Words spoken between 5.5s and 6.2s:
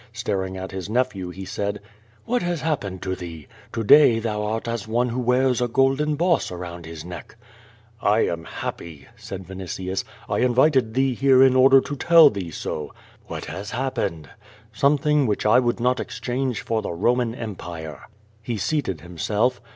a golden